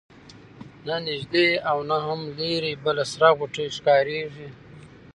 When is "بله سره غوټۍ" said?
2.83-3.67